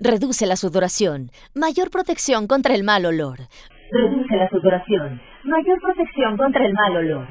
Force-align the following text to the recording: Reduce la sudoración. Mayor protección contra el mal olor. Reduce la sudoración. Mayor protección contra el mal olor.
Reduce 0.00 0.46
la 0.46 0.54
sudoración. 0.54 1.30
Mayor 1.54 1.90
protección 1.90 2.46
contra 2.46 2.74
el 2.74 2.84
mal 2.84 3.04
olor. 3.04 3.38
Reduce 3.90 4.36
la 4.36 4.48
sudoración. 4.48 5.20
Mayor 5.42 5.80
protección 5.80 6.36
contra 6.36 6.64
el 6.64 6.72
mal 6.72 6.96
olor. 6.98 7.26